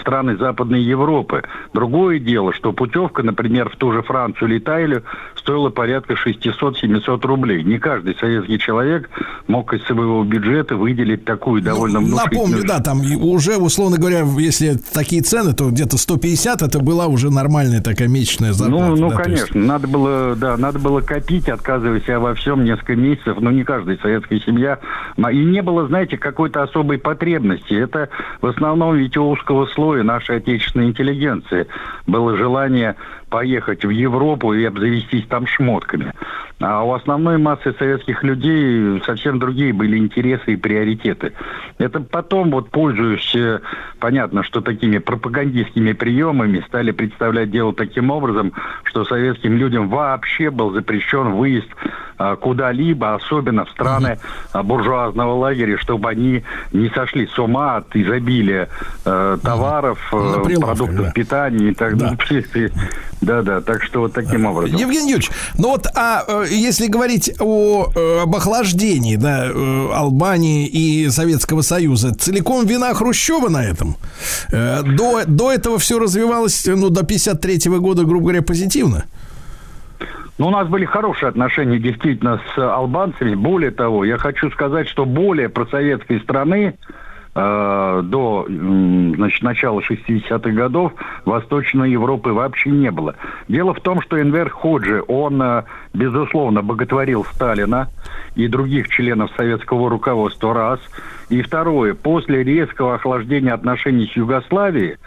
страны 0.00 0.36
Западной 0.36 0.80
Европы. 0.80 1.42
Другое 1.74 2.18
дело, 2.18 2.54
что 2.54 2.72
путевка, 2.72 3.22
например, 3.22 3.68
в 3.68 3.76
ту 3.76 3.92
же 3.92 4.02
Францию 4.02 4.48
или 4.48 4.58
Италию 4.58 5.02
стоила 5.36 5.70
порядка 5.70 6.14
600-700 6.14 7.26
рублей. 7.26 7.62
Не 7.62 7.78
каждый 7.78 8.16
советский 8.16 8.58
человек 8.58 9.10
мог 9.48 9.74
из 9.74 9.82
своего 9.84 10.24
бюджета 10.24 10.76
выделить 10.76 11.24
такую 11.24 11.60
ну, 11.60 11.66
довольно 11.66 12.00
ну, 12.00 12.16
Напомню, 12.16 12.62
да, 12.64 12.80
там 12.80 13.00
уже, 13.20 13.56
условно 13.56 13.98
говоря, 13.98 14.24
если 14.38 14.78
такие 14.94 15.22
цены, 15.22 15.52
то 15.52 15.68
где-то 15.68 15.98
150 15.98 16.62
это 16.62 16.78
была 16.78 17.06
уже 17.06 17.30
нормальная 17.30 17.82
такая 17.82 18.08
месячная 18.08 18.52
зарплата. 18.52 18.86
Ну, 18.86 18.96
ну 18.96 19.10
да, 19.10 19.16
конечно, 19.16 19.58
есть... 19.58 19.68
надо 19.68 19.88
было, 19.88 20.36
да, 20.36 20.56
надо 20.56 20.78
было 20.78 21.00
копить, 21.00 21.48
отказывая 21.48 22.00
себя 22.00 22.20
во 22.20 22.34
всем 22.34 22.64
несколько 22.64 22.96
месяцев, 22.96 23.36
но 23.40 23.50
не 23.50 23.64
каждый 23.64 23.98
советская 24.22 24.40
семья. 24.40 24.78
И 25.30 25.44
не 25.44 25.62
было, 25.62 25.86
знаете, 25.86 26.16
какой-то 26.16 26.62
особой 26.62 26.98
потребности. 26.98 27.74
Это 27.74 28.08
в 28.40 28.46
основном 28.46 28.96
ведь 28.96 29.16
у 29.16 29.28
узкого 29.28 29.66
слоя 29.66 30.02
нашей 30.02 30.36
отечественной 30.36 30.86
интеллигенции 30.86 31.66
было 32.06 32.36
желание 32.36 32.96
поехать 33.28 33.84
в 33.84 33.90
Европу 33.90 34.52
и 34.52 34.64
обзавестись 34.64 35.26
там 35.26 35.46
шмотками. 35.46 36.12
А 36.60 36.84
у 36.84 36.92
основной 36.92 37.38
массы 37.38 37.74
советских 37.78 38.22
людей 38.22 39.02
совсем 39.04 39.38
другие 39.38 39.72
были 39.72 39.96
интересы 39.96 40.52
и 40.52 40.56
приоритеты. 40.56 41.32
Это 41.78 42.00
потом, 42.00 42.50
вот 42.50 42.70
пользуясь, 42.70 43.34
э, 43.34 43.60
понятно, 43.98 44.42
что 44.44 44.60
такими 44.60 44.98
пропагандистскими 44.98 45.92
приемами, 45.92 46.62
стали 46.68 46.92
представлять 46.92 47.50
дело 47.50 47.72
таким 47.74 48.10
образом, 48.10 48.52
что 48.84 49.04
советским 49.04 49.56
людям 49.56 49.88
вообще 49.88 50.50
был 50.50 50.70
запрещен 50.72 51.32
выезд 51.32 51.68
куда-либо, 52.40 53.14
особенно 53.14 53.64
в 53.64 53.70
страны 53.70 54.18
а, 54.52 54.62
буржуазного 54.62 55.34
лагеря, 55.34 55.78
чтобы 55.78 56.08
они 56.08 56.42
не 56.72 56.88
сошли 56.90 57.26
с 57.26 57.38
ума 57.38 57.76
от 57.76 57.94
изобилия 57.96 58.68
э, 59.04 59.38
товаров, 59.42 59.98
э, 60.12 60.56
продуктов 60.60 61.06
да. 61.06 61.10
питания 61.12 61.70
и 61.70 61.74
так 61.74 61.96
далее. 61.96 62.18
Да, 63.22 63.40
да, 63.42 63.60
так 63.60 63.84
что 63.84 64.00
вот 64.00 64.12
таким 64.14 64.46
образом. 64.46 64.76
Евгений 64.76 65.12
Юрьевич, 65.12 65.30
ну 65.56 65.68
вот, 65.68 65.86
а 65.94 66.24
э, 66.26 66.46
если 66.50 66.88
говорить 66.88 67.32
о, 67.38 67.86
э, 67.94 68.22
об 68.22 68.34
охлаждении, 68.34 69.14
да, 69.14 69.46
э, 69.46 69.88
Албании 69.94 70.66
и 70.66 71.08
Советского 71.08 71.62
Союза, 71.62 72.12
целиком 72.14 72.66
вина 72.66 72.92
Хрущева 72.94 73.48
на 73.48 73.64
этом? 73.64 73.96
До, 74.50 75.22
до 75.24 75.52
этого 75.52 75.78
все 75.78 76.00
развивалось, 76.00 76.66
ну, 76.66 76.90
до 76.90 77.04
53 77.04 77.68
-го 77.68 77.78
года, 77.78 78.02
грубо 78.02 78.24
говоря, 78.24 78.42
позитивно? 78.42 79.04
Ну, 80.38 80.48
у 80.48 80.50
нас 80.50 80.66
были 80.68 80.84
хорошие 80.84 81.28
отношения 81.28 81.78
действительно 81.78 82.40
с 82.54 82.58
албанцами. 82.58 83.34
Более 83.34 83.70
того, 83.70 84.04
я 84.04 84.16
хочу 84.16 84.50
сказать, 84.50 84.88
что 84.88 85.04
более 85.04 85.48
просоветской 85.48 86.20
страны, 86.20 86.74
Э, 87.34 88.02
до 88.04 88.44
значит, 88.46 89.42
начала 89.42 89.80
60-х 89.80 90.50
годов 90.50 90.92
Восточной 91.24 91.90
Европы 91.90 92.30
вообще 92.30 92.70
не 92.70 92.90
было. 92.90 93.14
Дело 93.48 93.72
в 93.72 93.80
том, 93.80 94.02
что 94.02 94.20
Энвер 94.20 94.50
Ходжи, 94.50 95.02
он, 95.08 95.40
э, 95.40 95.62
безусловно, 95.94 96.60
боготворил 96.60 97.24
Сталина 97.24 97.88
и 98.34 98.48
других 98.48 98.90
членов 98.90 99.30
советского 99.34 99.88
руководства, 99.88 100.52
раз. 100.52 100.80
И 101.30 101.40
второе, 101.40 101.94
после 101.94 102.44
резкого 102.44 102.96
охлаждения 102.96 103.54
отношений 103.54 104.10
с 104.12 104.14
Югославией, 104.14 104.98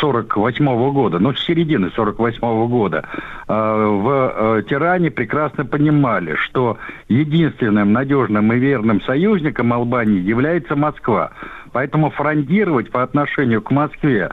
48 0.00 0.64
-го 0.64 0.92
года, 0.92 1.18
ну, 1.18 1.32
с 1.32 1.44
середины 1.44 1.90
48 1.94 2.40
-го 2.40 2.68
года, 2.68 3.04
э, 3.48 3.52
в 3.52 4.62
Тиране 4.68 5.10
прекрасно 5.10 5.64
понимали, 5.64 6.34
что 6.36 6.78
единственным 7.08 7.92
надежным 7.92 8.52
и 8.52 8.58
верным 8.58 9.00
союзником 9.02 9.72
Албании 9.72 10.20
является 10.20 10.76
Москва. 10.76 11.30
Поэтому 11.72 12.10
фрондировать 12.10 12.90
по 12.90 13.02
отношению 13.02 13.60
к 13.60 13.70
Москве 13.70 14.30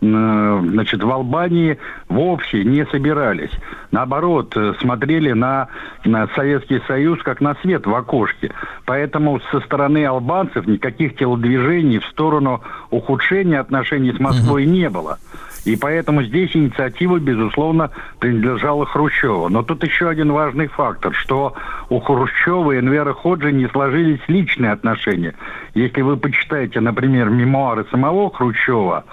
значит, 0.00 1.02
в 1.02 1.10
Албании 1.10 1.78
вовсе 2.08 2.64
не 2.64 2.84
собирались. 2.86 3.50
Наоборот, 3.90 4.56
э, 4.56 4.74
смотрели 4.80 5.32
на, 5.32 5.68
на 6.04 6.28
Советский 6.34 6.80
Союз 6.86 7.22
как 7.22 7.40
на 7.40 7.54
свет 7.56 7.86
в 7.86 7.94
окошке. 7.94 8.52
Поэтому 8.84 9.40
со 9.50 9.60
стороны 9.60 10.04
албанцев 10.04 10.66
никаких 10.66 11.16
телодвижений 11.16 11.98
в 11.98 12.06
сторону 12.06 12.62
ухудшения 12.90 13.58
отношений 13.58 14.12
с 14.12 14.20
Москвой 14.20 14.64
угу. 14.64 14.72
не 14.72 14.90
было. 14.90 15.18
И 15.64 15.74
поэтому 15.74 16.22
здесь 16.22 16.54
инициатива, 16.54 17.18
безусловно, 17.18 17.90
принадлежала 18.20 18.86
Хрущеву. 18.86 19.48
Но 19.48 19.64
тут 19.64 19.82
еще 19.82 20.08
один 20.08 20.30
важный 20.30 20.68
фактор, 20.68 21.12
что 21.12 21.54
у 21.88 21.98
Хрущева 21.98 22.72
и 22.72 22.78
Энвера 22.78 23.12
Ходжи 23.12 23.50
не 23.50 23.66
сложились 23.68 24.20
личные 24.28 24.70
отношения. 24.70 25.34
Если 25.74 26.02
вы 26.02 26.18
почитаете, 26.18 26.78
например, 26.78 27.30
мемуары 27.30 27.84
самого 27.90 28.30
Хрущева, 28.30 29.04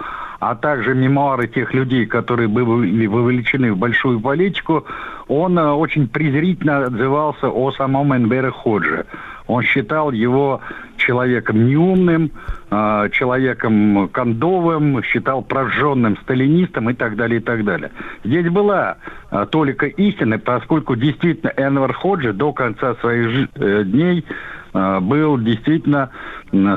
а 0.50 0.56
также 0.56 0.94
мемуары 0.94 1.48
тех 1.48 1.74
людей, 1.74 2.06
которые 2.06 2.50
были 2.50 3.06
вовлечены 3.08 3.72
в 3.72 3.78
большую 3.78 4.20
политику, 4.20 4.86
он 5.30 5.58
э, 5.58 5.72
очень 5.72 6.08
презрительно 6.10 6.86
отзывался 6.86 7.48
о 7.48 7.72
самом 7.72 8.14
Энвере 8.14 8.52
Ходже. 8.52 9.06
Он 9.48 9.64
считал 9.64 10.12
его 10.12 10.60
человеком 10.98 11.66
неумным, 11.66 12.32
э, 12.70 13.10
человеком 13.14 14.10
кондовым, 14.10 15.02
считал 15.04 15.44
прожженным 15.44 16.18
сталинистом 16.18 16.90
и 16.90 16.94
так 16.94 17.16
далее, 17.16 17.40
и 17.40 17.44
так 17.44 17.64
далее. 17.64 17.92
Здесь 18.26 18.50
была 18.50 18.98
э, 19.32 19.46
толика 19.50 19.86
истины, 19.86 20.40
поскольку 20.40 20.98
действительно 20.98 21.54
Энвер 21.56 21.94
Ходжи 21.94 22.34
до 22.34 22.52
конца 22.52 22.96
своих 22.96 23.50
дней 23.54 24.26
был 24.74 25.38
действительно 25.38 26.10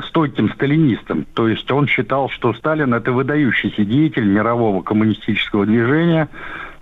стойким 0.07 0.49
сталинистом. 0.53 1.25
То 1.33 1.47
есть 1.47 1.71
он 1.71 1.87
считал, 1.87 2.29
что 2.29 2.53
Сталин 2.53 2.93
это 2.93 3.11
выдающийся 3.11 3.83
деятель 3.83 4.25
мирового 4.25 4.83
коммунистического 4.83 5.65
движения, 5.65 6.29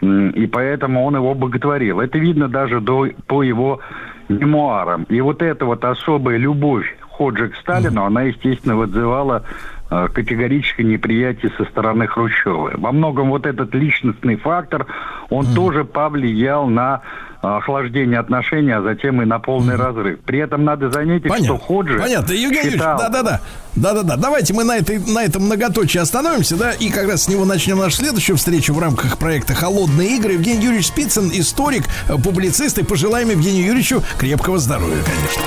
и 0.01 0.47
поэтому 0.47 1.06
он 1.06 1.15
его 1.15 1.34
боготворил. 1.34 2.01
Это 2.01 2.17
видно 2.17 2.49
даже 2.49 2.82
до, 2.82 3.08
по 3.28 3.43
его 3.43 3.80
мемуарам. 4.28 5.04
И 5.04 5.21
вот 5.21 5.41
эта 5.41 5.65
вот 5.65 5.84
особая 5.86 6.38
любовь 6.38 6.86
Ходжи 7.17 7.49
к 7.49 7.56
Сталину, 7.58 8.04
она, 8.04 8.23
естественно, 8.23 8.75
вызывала 8.75 9.43
э, 9.43 9.74
категорическое 9.89 10.86
неприятие 10.86 11.52
со 11.58 11.65
стороны 11.65 12.08
Хрущева. 12.08 12.74
Во 12.76 12.91
многом 12.91 13.30
вот 13.30 13.45
этот 13.45 13.74
личностный 13.74 14.36
фактор, 14.36 14.88
он 15.30 15.45
mm. 15.45 15.56
тоже 15.56 15.86
повлиял 15.86 16.67
на 16.67 17.02
охлаждение 17.41 18.19
отношений, 18.19 18.71
а 18.71 18.82
затем 18.82 19.21
и 19.21 19.26
на 19.26 19.39
полный 19.39 19.76
разрыв. 19.76 20.19
При 20.21 20.39
этом 20.39 20.63
надо 20.63 20.89
заметить, 20.89 21.30
Понятно. 21.30 21.45
что 21.45 21.58
Ходжи 21.58 22.00
Понятно. 22.00 22.34
Евгений 22.34 22.71
считал... 22.71 22.98
да-да-да. 22.98 23.41
Да-да-да. 23.76 24.17
Давайте 24.17 24.54
мы 24.54 24.63
на, 24.63 24.78
этой, 24.78 25.00
на 25.00 25.24
этом 25.24 25.43
многоточии 25.43 26.00
остановимся, 26.00 26.58
да, 26.58 26.71
и 26.71 26.89
как 26.89 27.08
раз 27.08 27.24
с 27.24 27.28
него 27.28 27.45
начнем 27.45 27.78
нашу 27.78 27.98
следующую 27.98 28.38
встречу 28.38 28.74
в 28.74 28.80
рамках 28.80 29.17
проекта 29.17 29.54
«Холодные 29.54 30.17
игры». 30.17 30.34
Евгений 30.34 30.63
Юрьевич 30.63 30.88
Спицын, 30.88 31.30
историк, 31.34 31.84
публицист, 32.24 32.78
и 32.78 32.84
пожелаем 32.84 33.30
Евгению 33.30 33.65
Юрьевичу 33.65 34.02
крепкого 34.17 34.58
здоровья, 34.58 35.04
конечно. 35.04 35.43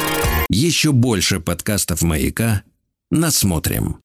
Еще 0.51 0.93
больше 0.93 1.41
подкастов 1.41 2.03
«Маяка» 2.03 2.63
насмотрим. 3.11 3.97